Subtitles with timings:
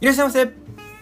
[0.00, 0.48] いらっしゃいませ。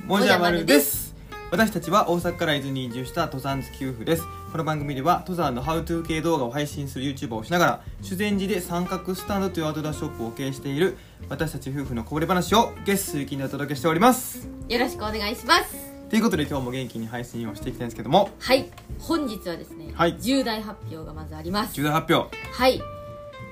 [0.07, 1.15] もじゃまるでです。
[1.51, 4.23] 私たちは大阪から伊豆に移住した登山好き夫婦です。
[4.51, 10.97] この番組では登山のハウトゥー系動画を配信する YouTuber をしながら修善寺で三角スタンドというアウトドアショップを経営している
[11.29, 14.49] 私たち夫婦のこぼれ話を月水金でお届けしております。
[14.67, 15.77] よろしくお願いします。
[16.09, 18.31] ということで今日も元気に配信をしていきたいんですけども。
[18.39, 18.71] はい。
[18.99, 20.17] 本日はですね、はい。
[20.19, 21.75] 重大発表がまずあります。
[21.75, 22.35] 重大発表。
[22.51, 22.81] はい。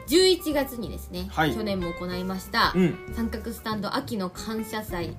[0.06, 1.54] 11月にですね、はい。
[1.54, 2.98] 去年も行いました、うん。
[3.14, 5.16] 三角スタンド秋の感謝祭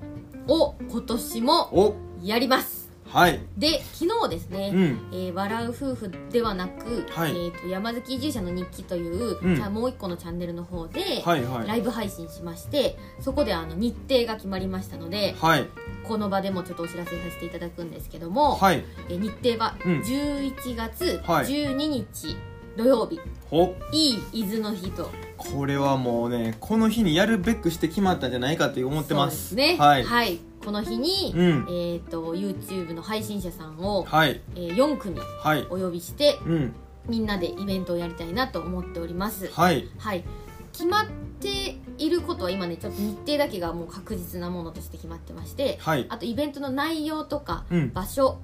[0.48, 1.96] を今年もお。
[2.22, 2.86] やります。
[3.08, 3.40] はい。
[3.56, 5.08] で昨日ですね、うん。
[5.12, 7.30] えー笑う夫婦ではなく、はい。
[7.30, 9.56] えー、と山月移住者の日記という、うん。
[9.56, 11.68] じゃあもう一個のチャンネルの方で、はいはい。
[11.68, 15.68] ライブ配信しましてそこであの日程が決まりましたのではい。
[16.04, 18.84] この場でもちょっとお知らせさせていただくんですけども、はい。
[19.08, 20.00] えー日程はうん。
[20.00, 21.46] 11月はい。
[21.46, 22.36] 12日
[22.76, 23.18] 土曜日、
[23.50, 25.10] ほい、い伊豆の日と。
[25.36, 29.50] これはもうねこの日にやるべくして決まったんじゃないかと思ってます。
[29.50, 29.78] そうですね。
[29.78, 31.66] はい、この日に、うん。
[31.68, 34.40] えー、と YouTube の配信者さんを、はい。
[34.54, 35.62] えー4組はい。
[35.70, 36.74] お呼びしてうん。
[37.08, 39.48] みんなでイベントをやりたいなと思っております。
[39.52, 39.88] はい。
[39.98, 40.24] はい。
[40.72, 41.06] 決まっ
[41.40, 46.06] ていることは今ねちょっと日程だけがもう確実なものとして決まってましてはい。
[46.08, 47.92] あとイベントの内容とか、うん。
[47.92, 48.38] 場所、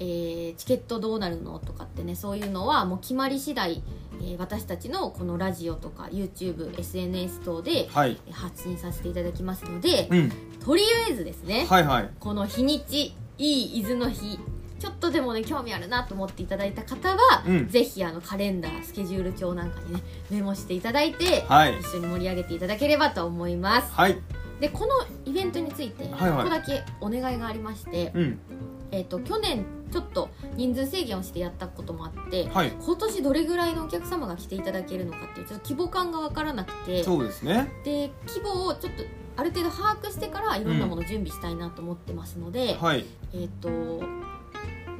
[0.00, 3.82] えーチケットどうなるのとかってねそういうのはもう決まり次第、
[4.20, 7.88] えー私たちのこのラジオとか YouTubeSNS 等で
[8.32, 10.32] 発信させていただきますので、うん。
[10.64, 12.10] とりあえずですね、はいはい。
[12.18, 14.38] この日にちいい伊豆の日
[14.78, 17.68] ちょっとでもね興味あるなと思っていただいた方は、うん。
[17.68, 21.78] ぜひあのカレンダースケジュール帳なんかにねメモしていただいて、はい。
[21.78, 23.92] 一緒に盛り上げていただければと思います。
[23.92, 24.18] はい。
[24.60, 24.88] でこの
[25.24, 26.40] イベントについてはいはい。
[26.40, 28.38] 1個だけお願いがありまして、うん。
[28.90, 32.72] えー、と去年ちょっと人数制限をしてやったこともあって、はい。
[32.80, 37.04] 今年どれぐらいのお客様が来ていただけるのかっていうちょっと規模感が分からなくて。
[37.04, 37.72] そうですね。
[37.84, 39.02] で規模をちょっと
[39.36, 43.06] ある程度把握してからいろんなものを準備したいなと思ってますので、はい。
[43.32, 43.68] えっ、と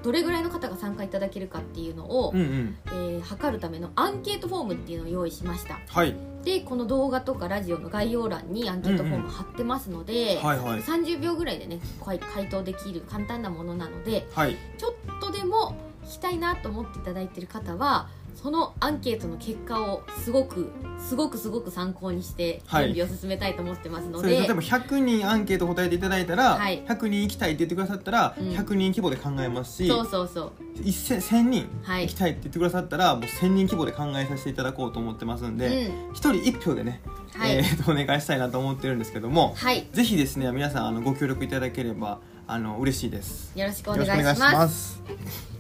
[0.03, 2.77] どれぐらいの方が参加いただけるかっていうのを、うんうん。
[2.87, 5.79] えー測るためのアンケートフォームっていうのを用意しました。
[5.89, 6.15] はい。
[6.45, 10.81] でこの動画とかラジオの概要欄にアンケートフォーム貼ってますので、はいはい。
[10.81, 14.57] 30秒ぐらいでね回回答できる簡単なものなのではい。
[14.79, 18.09] ちょっとでも聞きたいなと思っていただいている方は
[18.41, 22.95] そのアンケートの結果をすごくすごくすごく参考にしてはい。
[22.95, 26.83] 準備を進めたいと思ってますので、例えば100人アンケート答えていただいたら、はい。
[26.87, 28.51] 100人行きたいって言ってくださったら、うん。
[28.51, 30.79] 100人規模で考えますしそうそうそう。
[30.81, 32.03] 1000 1000人はい。
[32.03, 36.11] 行きたいって言ってくださったらもう1000人規模で考えさせていただこうと思ってますんで、うん。
[36.11, 37.01] 1人1票でね、
[37.35, 39.89] はい、えーとお願いしたいなと思ってるんですけども、はい。
[39.93, 43.57] ぜひですね皆さんあのご協力いただければあの嬉しいです。
[43.57, 45.03] よろしくお願いします。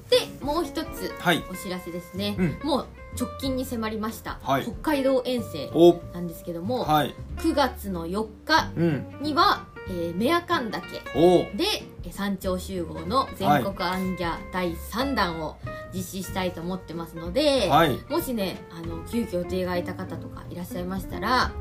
[0.09, 1.44] でもう一つはい。
[1.50, 2.59] お知らせですね、うん。
[2.66, 2.87] もう
[3.19, 4.62] 直近に迫りました、はい。
[4.62, 6.00] 北海道遠征お。
[6.15, 7.15] なんですけども、はい。
[7.37, 9.06] 9月の4日うん。
[9.21, 11.21] には、えー、メアカン岳お。
[11.56, 11.65] で
[12.04, 15.59] えー山頂集合の全国アンギャ第3弾を
[15.93, 17.98] 実施したいと思ってますので、はい。
[18.09, 21.53] もしねあの急遽予定が空いた方とかいらっしゃいましたら、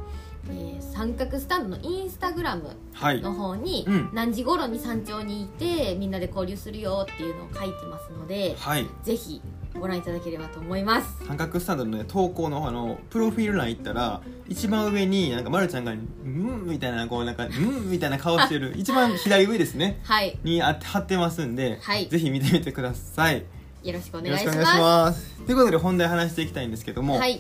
[0.50, 3.22] えー三角スタンドのインスタグラムはい。
[3.22, 4.10] の方に、うん。
[4.14, 8.88] 何時頃に山頂にいてみんなで交流するよっていうのを書いてますのではい。
[9.04, 9.40] ぜひ
[9.80, 11.24] ご覧いただければと思います。
[11.28, 20.00] 三角スタンドのね投稿のあのプロフィール欄行ったら一番上になんかまるちゃんが「うん」みたいなこうなんか「うん」みたいな顔してる 一番左上ですね。
[20.04, 20.36] はい。
[20.44, 22.08] にあ貼ってますんで、はい。
[22.08, 23.44] ぜひ見てみてください。
[23.84, 24.58] よろしくおよ願いします。
[24.58, 25.42] ろしくお願いします。
[25.46, 27.40] ということで本題話していきたいんですけども、はい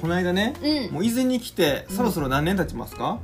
[0.00, 0.94] この間ね、うん。
[0.94, 3.18] もう伊豆に来てうんそろそろ何年経ちますか、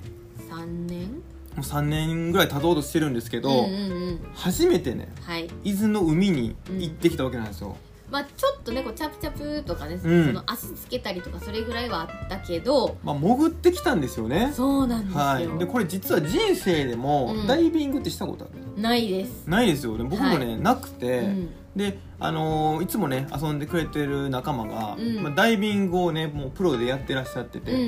[0.50, 1.06] 3年。
[1.08, 1.12] も
[1.58, 4.20] う3年ぐらい経とうとしてるんですけど、うんうんうん。
[4.34, 5.48] 初めてねはい。
[5.64, 7.76] 伊豆の海に行ってきたわけなんですよ、
[8.10, 10.26] まあちょっとねこうチャプチャプとかね、うん。
[10.26, 14.52] その足つけたりとかそれぐらいはあったけどまあ潜ってきたんですよね。
[14.54, 17.46] そうなんですよ、はい、でこれ実は人生でもうん。
[17.46, 20.04] ダイビングってしたことある、ないです、ないですよね。
[20.04, 21.50] 僕もね、はなくて、うん。
[21.74, 25.22] であのーいつもね遊んでくれてる仲間が、うん。
[25.22, 27.82] まあ、ダイビングをねもうプロでやってらっしゃってて、うんう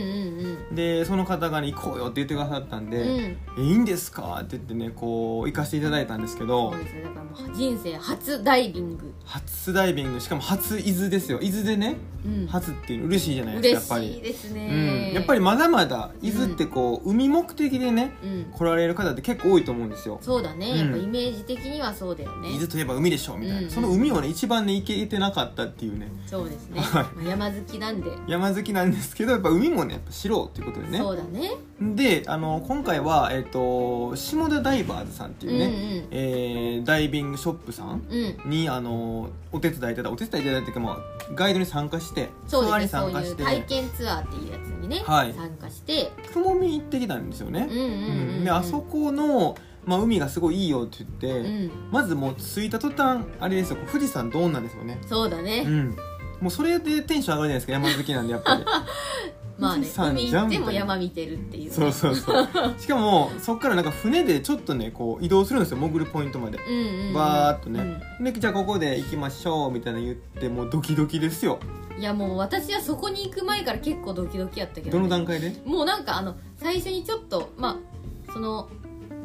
[0.74, 10.20] んでその方が、ね、行こうよって言ってくださったんで「うんいいんですか?」って言ってねこう行かせていただいたんですけどそうですよだからもう人生初ダイビング、初ダイビング。
[10.20, 11.38] しかも初伊豆ですよ。
[11.40, 11.96] 伊豆でね
[12.26, 14.54] うん、初っていうの嬉しいじゃないですかやっぱり、嬉しいですうん。
[14.56, 20.18] ね、、やっぱりまだまだ伊豆ってこう、海目的でねうん来られる方って結構多いと思うんですよ。
[20.20, 22.50] そうだね、うんやっぱイメージ的にはそうだよね。
[22.50, 23.70] 伊豆といえば海でしょみたいな、うん。
[23.70, 26.10] その海をね一番ね行けてなかったっていうね。
[26.26, 27.04] そうですね、はい。
[27.16, 30.98] まあ山好きなんで、山好きなんですけどやっぱ海もねやっぱ知ろうっていうことでね。
[30.98, 31.52] そうだね。
[31.80, 36.06] であの今回は、えっと下田ダイバーズさんっていうね、うんうん。
[36.10, 38.50] えーダイビングショップさんうん。
[38.50, 40.96] にあのお手伝いいただお手伝いいただいていうか、まあ、
[41.34, 43.42] ガイドに参加してそうですねそういう参加して。
[43.44, 45.32] 体験ツアーっていうやつにね、はい。
[45.32, 46.12] 参加して。
[46.32, 49.56] 雲見行ってきたんですよね、うんうんうん、うん、であそこの
[49.88, 51.70] まあ、海がすごいいいよって言って、うん。
[51.90, 54.98] まずもう着いた途端あれですよ富士山ドーンなんですよね。
[55.06, 55.96] そうだね、うん。
[56.40, 58.64] もうそれでテンション上がるじゃないですか山好きなんでやっぱり。
[59.58, 62.48] まあね富士山海じゃん行っても山見てるっていう、ね、そうそうそう。
[62.78, 66.58] しかもそっからなんか船でちょっとねこう移動するんですよ潜るポイントまで。
[66.58, 67.14] うんうんうん。
[67.14, 68.00] バーっとね。
[68.20, 71.58] でじゃあここで行きましょうみたいな言ってもうドキドキですよ。
[71.62, 75.52] うんいやもう私はそこに行く前から結構ドキドキやったけど、どね、の段階で？
[75.64, 78.68] もうなんかあの最初にちょっとまあその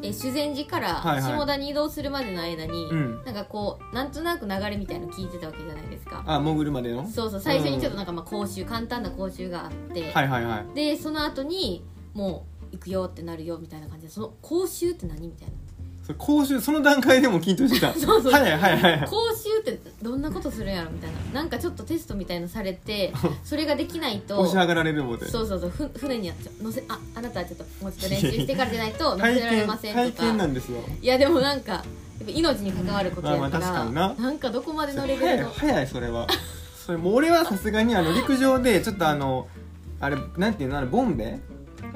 [0.04, 1.34] え修善寺からはいはい。
[1.34, 3.24] 下田に移動するまでの間に、うん。
[3.24, 6.24] なんかこうなんとなく流れみたいの聞いてたわけじゃないですか。
[6.28, 7.08] あ潜るまでの？
[7.08, 10.76] そうそう最初にちょっとなんかまあ講習簡単な講習があって、はいはいはい。
[10.76, 15.54] でその後にもう行くよってなるよみたいな感じでその講習って何みたいな。
[16.18, 17.94] 講習その段階でも緊張してた。
[17.98, 18.34] そうそう。
[18.34, 19.10] はいはいはいはい。
[19.10, 19.53] 講習
[20.04, 21.42] どんなことするんやろみたいな。
[21.42, 23.14] なんかちょっとテストみたいのされて
[23.44, 25.28] それができないと押し上がられるもんで。
[25.30, 30.24] そうそうそうふ船にやっちゃ乗せああなたはちょっともうちょっと練習してからじゃないと 乗せ体られ験ません体とか。
[30.24, 30.78] 験なんですよ。
[31.02, 31.84] いやでもなんかやっ
[32.26, 34.14] ぱ命に関わることやから、まあまあ確かにな。
[34.16, 36.28] なんかどこまでのレベ早いルの早いそれは。
[36.86, 39.48] それもう俺はさすがにあの 陸上でちょっとあの
[40.02, 41.40] あれなんていうのあれボンベ？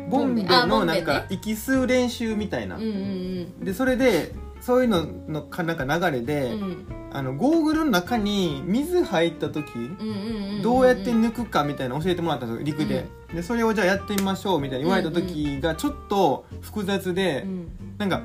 [0.09, 0.43] ボンベ。
[0.43, 17.71] のなんか息吸う練習みたいな、うんうんでそれでそういうののかなんか流れうで、んうんあのゴーグルの中に水入った時、うんうんうんんどうやって抜くかみたいなの教えてもらったんですよ陸で,、でそれをじゃあやってみましょうみたいに言われた時がちょっと複雑で、うん。
[17.97, 18.21] なんか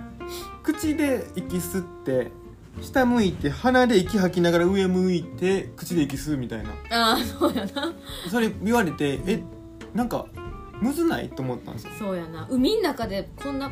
[0.63, 2.31] 口で息吸って
[2.81, 6.71] 下向いて鼻で息吐きながら上向いて口で息吸うみたいな。
[6.91, 7.93] ああそうやな。
[8.31, 9.43] それ言われてえ
[9.95, 10.27] なんか
[10.81, 11.29] むずない？
[11.29, 11.93] と思ったんですよ。
[11.99, 12.47] そうやな。
[12.51, 13.71] 海の中でこんな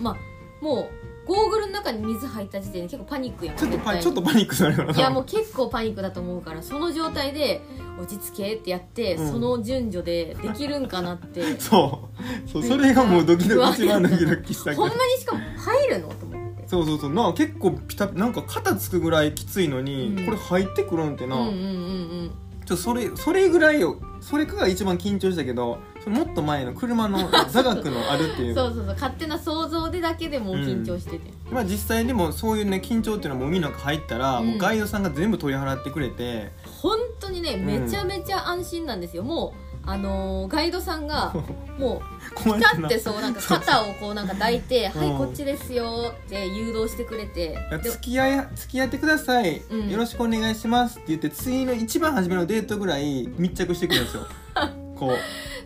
[0.00, 0.97] まあもう
[1.28, 4.98] ゴーグルの中に水入った時点で結構パニックやんちょっとパちょっとパニックになるよな。
[4.98, 7.60] いやもう結構パニックだと思うからその状態で
[8.00, 9.30] 落ち着けってやって、うん。
[9.30, 11.42] その順序でできるんかなって。
[11.60, 12.08] そ
[12.46, 12.48] う。
[12.50, 14.82] そうそれがもうドキドキ一番ドキドキしたけど。
[14.82, 16.08] ほんまにしかも入るの？
[16.08, 16.64] と思って。
[16.66, 17.12] そうそうそう。
[17.12, 20.24] な結構ピタなんか肩つくぐらいきついのに、うん。
[20.24, 22.30] これ入ってくるんってな、うんうんうん
[22.64, 28.48] ちょそれそれぐらいよそれかが一番緊張したけどもっと前の車の 座学のあるっていう。
[28.50, 34.46] うんそうそうそう勝手な想像でだけでもう緊張してて、まあ実際でもそういうね緊張っていうのはもう海の中入ったら、うん。
[34.48, 36.52] もうガイドさんが全部取り払ってくれて。
[36.80, 37.64] 本当にねん。
[37.64, 41.32] めちゃめちゃ安心なんですよ、もうあのーガイドさんが
[41.78, 42.02] も
[42.34, 45.00] こううピタってそうなんか肩をこうなんか抱いて「うん。
[45.00, 47.58] はいこっちですよ」って誘導してくれて。
[47.82, 49.88] で付き合い付き合ってください、うん。
[49.88, 54.26] よろしくお願いしますって言って次の一番初めのデートぐらい密着してくるんですよ。
[54.94, 55.16] こ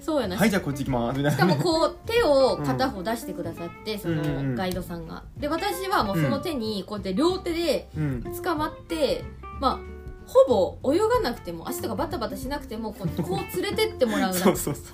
[0.03, 1.19] そうやなうはいじゃあこっち行きます。
[1.19, 5.23] みたいしかなもこう手を片方出してくださって、そのガイドさんが。
[5.37, 8.23] で私はもうその手にこうやって両手でうん。
[8.43, 9.25] 捕まって
[9.61, 9.93] まあ
[10.27, 14.85] ほぼ泳がなくても足とかバタバタしなくてもこうこう連れてってもらうだ そうそうそう。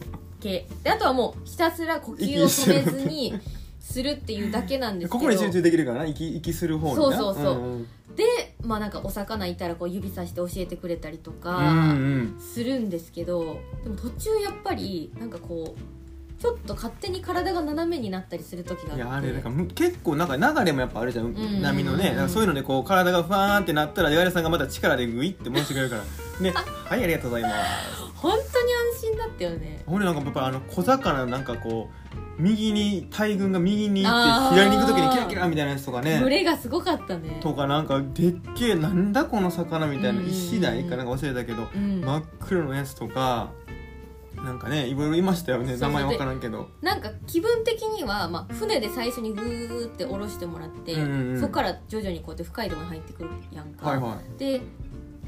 [0.41, 3.35] けであとはもうひたすら呼吸を止めずに
[3.93, 5.19] するっていうだけなんですけど。
[5.19, 6.07] ここに集中できるからな。
[6.07, 7.01] 息息する方にな。
[7.01, 7.55] そうそうそう。
[7.55, 8.25] んんで
[8.63, 11.61] まあなんかお魚いたらこう指さして教えてくれたりとうんうか
[11.93, 12.37] ん。
[12.39, 18.97] するんですけどでも途中やっぱりなんかこうちょっと勝手に体が斜めになったりする時があって。
[18.97, 21.43] いやあれなんかむ結構なんか流れもやっぱあるじゃん、んうん。
[21.43, 22.15] うん波のね。
[22.29, 26.03] そういうのでこう体がファーンってなったらガイドさんがまた力でグイって戻してくれるから。
[26.41, 26.53] ね。
[26.85, 29.83] はいありがとうございます本当に安心だったよね。
[29.87, 36.21] 俺なんかやっぱあの小魚なんかこう右に大群が右に行って左に行く時にキラキラみたいなやつとかね。
[36.21, 37.39] 群れがすごかったね。
[37.41, 42.01] とかなんかでっけえなんだこの魚みたいな石鯛かなんか忘れたけどうん。
[42.01, 43.53] 真っ黒のやつとか
[44.37, 46.69] なんかねいろいろいましたよね名前わからんけど。
[46.81, 51.41] なんか気分的には、まあ、船で最初にグーって下ろしてもらって、うんうんうん。
[51.41, 54.61] そこから徐々にこうやって深いところに入ってくるやんか、はいはで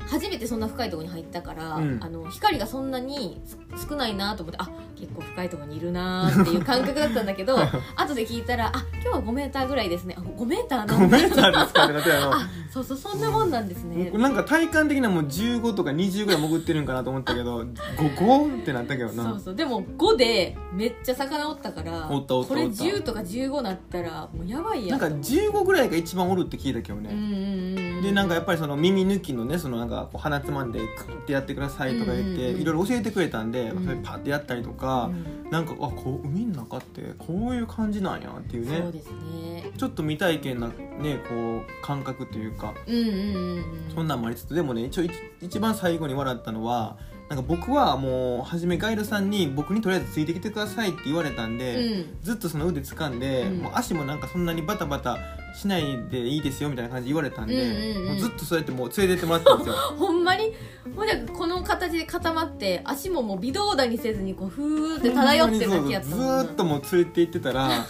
[0.09, 1.99] 初めてそんな深いところに入ったから、うん。
[2.01, 7.59] あの光がそんなにす少ないなと思ってあ結構深いところにいるなっていう感覚だったんだけど
[7.97, 10.15] 後で聞いたらあ今日は5メーターぐらいですね。
[10.19, 14.11] あ5メーターい5なんですかってなってあ そうそうそんなもんなんですね。
[14.11, 19.25] なんか体感的にはもう15とか20ぐらい潜ってるんかなと思ったけど 5, 5ってなったけどな。
[19.25, 19.55] そうそう。
[19.55, 22.85] でも5でめっちゃ魚おったからおったおったこれおった。
[22.85, 33.85] 10とか15なったらもうやばいやなんか15ぐらいが一番おるって聞いたけどね、うんうんうんでなんかやっぱりその耳抜きのねそのなんかこう鼻つまんでクッてやってくださいとか言って、いろいろ教えてくれたんで、うん。
[33.85, 35.51] それパッてやったりとかう、ん。
[35.51, 38.81] なんかあこう海の中ってこういう感じなんやっていうね。
[38.81, 39.73] ね。
[39.77, 42.75] ちょっと未体験なねこう感覚というか。
[42.87, 43.15] うんうんうん
[43.57, 43.65] うん。
[43.95, 46.97] そんなんもありつつでもね一応一一番最後に笑ったのは
[47.29, 52.19] なんか僕はもう初めガイドさんに僕にとりあえずついてきてくださいって言われたんで、うん。
[52.23, 53.59] ずっとその腕掴んで、うん。
[53.59, 55.19] もう足もなんかそんなにバタバタ
[55.55, 59.75] しないでいいですよみたいな感じで言われたんで、うんうんうんもうずっとそうやってもう連れてってもらったんですよ。
[59.99, 60.53] ほんまに？
[60.97, 66.43] ほんじゃこの形で固まって足ももう微動だにせずにこうふーって漂ってるだけやったずもんな。
[66.43, 67.69] ーっともう連れて行ってたら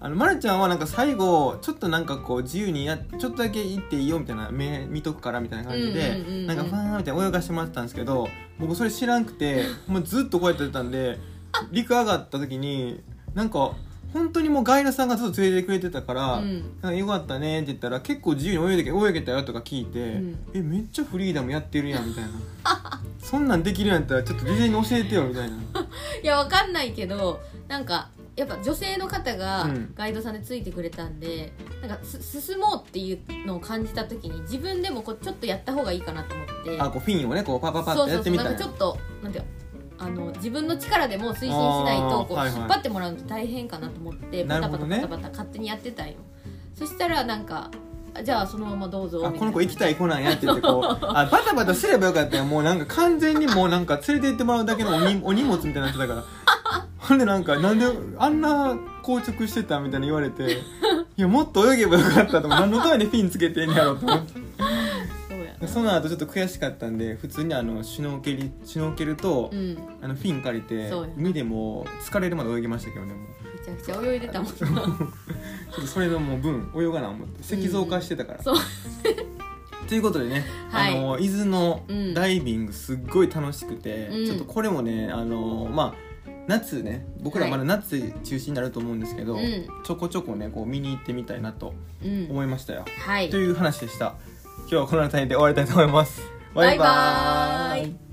[0.00, 6.46] あの、ま、るちゃんはなんか最後ちょっとなんかこう自由にやちょっとだけ行っていいよみたいな目見とくからみたいな感じで、うんうんうんうん。
[6.46, 8.28] なんかファーンみたいな泳がしてもらってたんですけど
[8.58, 11.18] 僕それ知らんくてもうずっとこうやってやってたんで
[11.70, 13.00] 陸上がった時に
[13.34, 13.72] なんか
[14.12, 16.60] 本当にもうガイドさんがずっと連れてくれてたから「うん。
[16.80, 20.38] なんかよかったね」って言ったら結構自由に泳いで泳げたよとか聞いて「うん。
[20.54, 22.30] えめっちゃフリーダムやってるやん」みたいな。
[23.20, 25.56] そんなんできるんやったらちょっと事前に教えてよみたいな。
[26.22, 29.92] いやわかんないけどなんかやっぱ女性の方がうん。
[29.94, 36.80] ガイドさんでついてくれたんで、なんかす進もうっていうのを感じた時に自分でもこうちょっとやった方がいいかなと思って。
[36.80, 38.20] あこうフィンをねこうパパパってやそうそうそう。
[38.20, 39.61] ってみたんやなんかちょっとなんていうの
[40.04, 41.50] あの自分の力でも推進し
[41.84, 42.60] ないとこうあーはいはい。
[42.60, 46.14] 引っ張ってもらうの大変かなと思ってバタバタバタバタ勝手にやってたんよ。
[46.74, 47.70] そしたらなんか
[48.14, 49.38] あじゃあそのままどうぞあみたいな。
[49.38, 52.44] この子行きたい子なんやって言ってこう あバタバタすればよかったよ。
[52.44, 56.24] もうなんか完全にもうなんか連れて行ってもらうだけのおにお荷物みたいになってたから。
[56.98, 57.86] ほんでなんかなんで
[58.18, 60.52] あんな硬直してたみたいに言われて
[61.16, 62.46] いやもっと泳げばよかったと。
[62.46, 64.40] 思う何のためにフィンつけてんねやろと思って
[65.68, 69.78] その後ちょっと悔しかったんで普通にあのシュノーケリシュノーケルと、うん。
[70.00, 73.22] あのフィン借りて海でもう疲れるまで泳ぎましたけどねもう。
[73.58, 74.56] めちゃくちゃ泳いでたもんな。
[74.60, 78.56] ちょっとそれのもう分泳がな思って石像化してたから、そう。
[79.88, 80.98] ということでね、はい。
[80.98, 82.14] あの伊豆のうん。
[82.14, 84.26] ダイビングすっごい楽しくて、うん。
[84.26, 89.66] ちょっとこれもねあのまあ夏ね僕らまだ夏中心になると思うんですけど、うん。
[89.84, 92.26] ちょこちょこねこう見に行ってみたいなとうん。
[92.30, 93.30] 思いましたよ、はい。
[93.30, 94.16] という話でした
[94.72, 96.22] 今日はこの辺りで終わりたいと思います。
[96.54, 98.11] バイバーイ。